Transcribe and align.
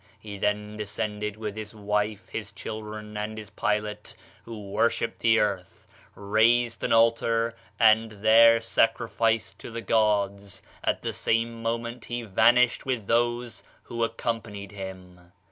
He 0.19 0.39
then 0.39 0.77
descended 0.77 1.37
with 1.37 1.55
his 1.55 1.75
wife, 1.75 2.27
his 2.29 2.51
daughter, 2.51 2.97
and 2.97 3.37
his 3.37 3.51
pilot, 3.51 4.15
who 4.45 4.71
worshipped 4.71 5.19
the 5.19 5.37
earth, 5.39 5.87
raised 6.15 6.83
an 6.83 6.91
altar, 6.91 7.55
and 7.79 8.11
there 8.11 8.59
sacrificed 8.61 9.59
to 9.59 9.69
the 9.69 9.81
gods; 9.83 10.63
at 10.83 11.03
the 11.03 11.13
same 11.13 11.61
moment 11.61 12.05
he 12.05 12.23
vanished 12.23 12.83
with 12.83 13.05
those 13.05 13.63
who 13.83 14.03
accompanied 14.03 14.71
him. 14.71 15.33